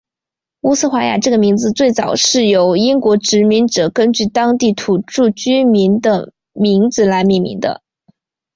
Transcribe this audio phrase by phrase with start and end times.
[0.61, 7.83] 乌斯怀亚这个名字最早是由英国殖民者根据当地土着居民的名字来命名的。